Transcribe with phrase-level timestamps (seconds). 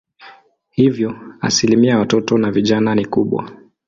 [0.69, 3.51] Hivyo asilimia ya watoto na vijana ni kubwa.